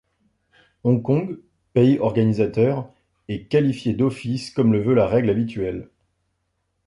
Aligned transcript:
Hong 0.83 1.03
Kong, 1.03 1.37
pays 1.75 1.99
organisateur, 1.99 2.91
est 3.27 3.43
qualifié 3.49 3.93
d'office 3.93 4.49
comme 4.49 4.73
le 4.73 4.81
veut 4.81 4.95
la 4.95 5.05
règle 5.05 5.29
habituelle. 5.29 5.89